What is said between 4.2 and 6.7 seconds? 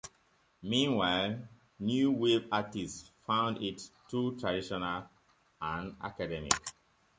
"traditional and academic".